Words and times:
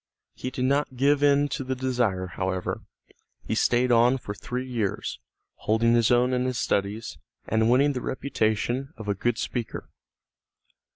He 0.33 0.49
did 0.49 0.65
not 0.65 0.95
give 0.97 1.21
in 1.21 1.47
to 1.49 1.63
the 1.63 1.75
desire, 1.75 2.25
however. 2.25 2.81
He 3.45 3.53
stayed 3.53 3.91
on 3.91 4.17
for 4.17 4.33
three 4.33 4.67
years, 4.67 5.19
holding 5.57 5.93
his 5.93 6.09
own 6.09 6.33
in 6.33 6.45
his 6.45 6.57
studies, 6.57 7.19
and 7.47 7.69
winning 7.69 7.93
the 7.93 8.01
reputation 8.01 8.95
of 8.97 9.07
a 9.07 9.13
good 9.13 9.37
speaker. 9.37 9.91